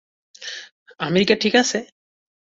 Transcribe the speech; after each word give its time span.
America 0.99 1.35
ঠিক 1.35 1.53
আছে? 1.55 1.79